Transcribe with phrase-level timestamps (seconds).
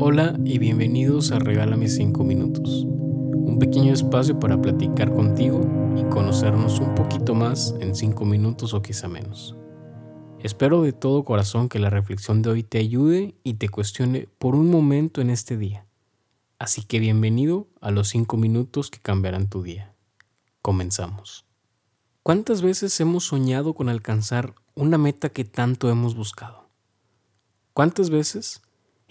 [0.00, 5.60] Hola y bienvenidos a Regálame 5 minutos, un pequeño espacio para platicar contigo
[5.96, 9.56] y conocernos un poquito más en 5 minutos o quizá menos.
[10.40, 14.56] Espero de todo corazón que la reflexión de hoy te ayude y te cuestione por
[14.56, 15.86] un momento en este día.
[16.58, 19.94] Así que bienvenido a los 5 minutos que cambiarán tu día.
[20.60, 21.46] Comenzamos.
[22.24, 26.68] ¿Cuántas veces hemos soñado con alcanzar una meta que tanto hemos buscado?
[27.74, 28.63] ¿Cuántas veces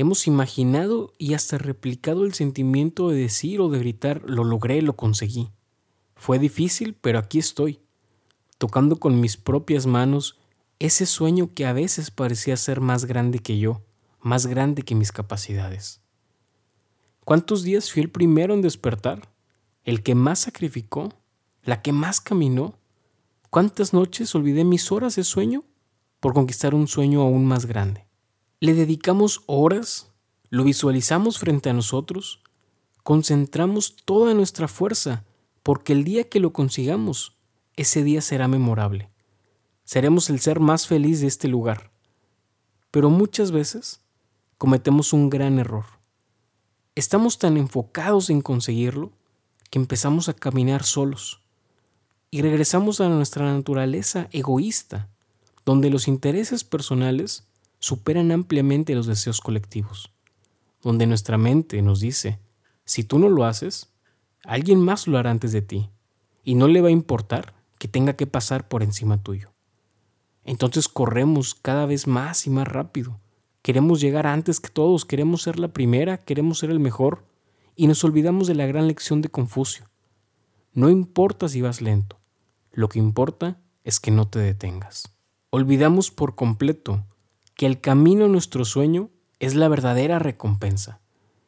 [0.00, 4.96] Hemos imaginado y hasta replicado el sentimiento de decir o de gritar, lo logré, lo
[4.96, 5.50] conseguí.
[6.16, 7.82] Fue difícil, pero aquí estoy,
[8.56, 10.38] tocando con mis propias manos
[10.78, 13.82] ese sueño que a veces parecía ser más grande que yo,
[14.20, 16.00] más grande que mis capacidades.
[17.26, 19.30] ¿Cuántos días fui el primero en despertar?
[19.84, 21.12] ¿El que más sacrificó?
[21.62, 22.78] ¿La que más caminó?
[23.50, 25.62] ¿Cuántas noches olvidé mis horas de sueño
[26.20, 28.06] por conquistar un sueño aún más grande?
[28.60, 30.12] Le dedicamos horas,
[30.50, 32.42] lo visualizamos frente a nosotros,
[33.02, 35.24] concentramos toda nuestra fuerza,
[35.62, 37.36] porque el día que lo consigamos,
[37.76, 39.10] ese día será memorable.
[39.84, 41.90] Seremos el ser más feliz de este lugar.
[42.90, 44.02] Pero muchas veces
[44.58, 45.86] cometemos un gran error.
[46.94, 49.10] Estamos tan enfocados en conseguirlo
[49.70, 51.40] que empezamos a caminar solos
[52.30, 55.08] y regresamos a nuestra naturaleza egoísta,
[55.64, 57.46] donde los intereses personales
[57.80, 60.12] superan ampliamente los deseos colectivos,
[60.82, 62.38] donde nuestra mente nos dice,
[62.84, 63.88] si tú no lo haces,
[64.44, 65.90] alguien más lo hará antes de ti,
[66.44, 69.50] y no le va a importar que tenga que pasar por encima tuyo.
[70.44, 73.18] Entonces corremos cada vez más y más rápido.
[73.62, 77.24] Queremos llegar antes que todos, queremos ser la primera, queremos ser el mejor,
[77.76, 79.86] y nos olvidamos de la gran lección de Confucio.
[80.72, 82.18] No importa si vas lento,
[82.72, 85.14] lo que importa es que no te detengas.
[85.50, 87.04] Olvidamos por completo
[87.60, 90.98] que el camino a nuestro sueño es la verdadera recompensa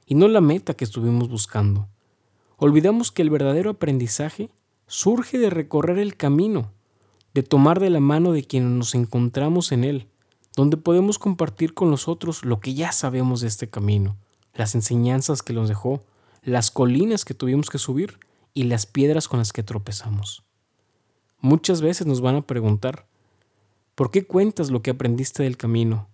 [0.05, 1.89] y no la meta que estuvimos buscando.
[2.59, 4.51] Olvidamos que el verdadero aprendizaje
[4.87, 6.71] surge de recorrer el camino,
[7.33, 10.07] de tomar de la mano de quienes nos encontramos en él,
[10.55, 14.19] donde podemos compartir con los otros lo que ya sabemos de este camino,
[14.53, 16.03] las enseñanzas que nos dejó,
[16.43, 18.19] las colinas que tuvimos que subir
[18.53, 20.43] y las piedras con las que tropezamos.
[21.41, 23.07] Muchas veces nos van a preguntar,
[24.03, 26.09] ¿Por qué cuentas lo que aprendiste del camino?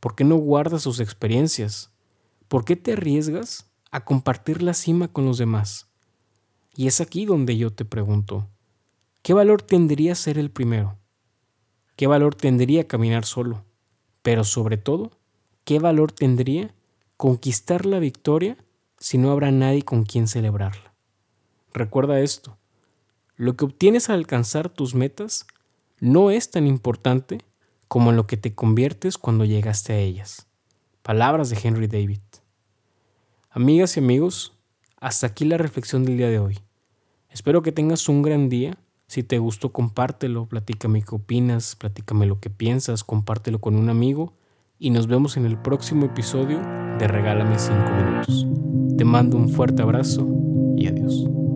[0.00, 1.92] ¿Por qué no guardas sus experiencias?
[2.48, 5.88] ¿Por qué te arriesgas a compartir la cima con los demás?
[6.74, 8.48] Y es aquí donde yo te pregunto,
[9.20, 10.96] ¿qué valor tendría ser el primero?
[11.96, 13.62] ¿Qué valor tendría caminar solo?
[14.22, 15.10] Pero sobre todo,
[15.64, 16.74] ¿qué valor tendría
[17.18, 18.56] conquistar la victoria
[18.96, 20.94] si no habrá nadie con quien celebrarla?
[21.74, 22.56] Recuerda esto,
[23.36, 25.46] lo que obtienes al alcanzar tus metas
[26.00, 27.38] no es tan importante
[27.88, 30.46] como en lo que te conviertes cuando llegaste a ellas.
[31.02, 32.20] Palabras de Henry David.
[33.50, 34.52] Amigas y amigos,
[35.00, 36.58] hasta aquí la reflexión del día de hoy.
[37.30, 38.76] Espero que tengas un gran día.
[39.06, 44.34] Si te gustó, compártelo, platícame qué opinas, platícame lo que piensas, compártelo con un amigo
[44.78, 46.60] y nos vemos en el próximo episodio
[46.98, 48.46] de Regálame 5 minutos.
[48.96, 50.28] Te mando un fuerte abrazo
[50.76, 51.47] y adiós.